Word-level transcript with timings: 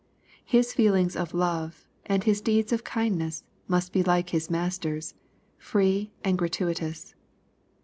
His 0.45 0.73
feelings 0.73 1.15
of 1.15 1.31
love, 1.31 1.85
and 2.07 2.23
his 2.23 2.41
deeds 2.41 2.73
of 2.73 2.83
kindness, 2.83 3.43
must 3.67 3.93
be 3.93 4.01
like 4.01 4.31
his 4.31 4.49
Master's,— 4.49 5.13
^free 5.61 6.09
and 6.23 6.39
gratuitous. 6.39 7.13